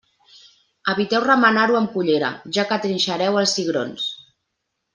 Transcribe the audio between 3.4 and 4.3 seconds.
els cigrons.